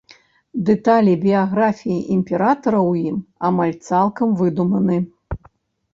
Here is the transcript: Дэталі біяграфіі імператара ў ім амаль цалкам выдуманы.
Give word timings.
Дэталі 0.69 1.13
біяграфіі 1.25 1.99
імператара 2.17 2.79
ў 2.89 3.11
ім 3.11 3.17
амаль 3.51 3.77
цалкам 3.91 4.27
выдуманы. 4.41 4.97